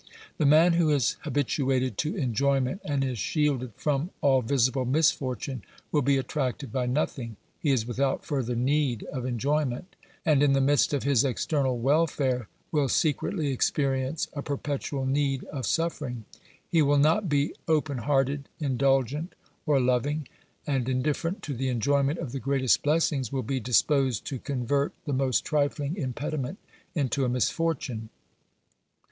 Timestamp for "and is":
2.83-3.19